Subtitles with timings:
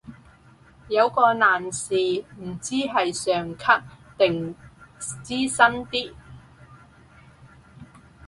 [0.87, 1.93] 有個男士
[2.39, 4.55] 唔知係上級定
[4.99, 6.11] 資深啲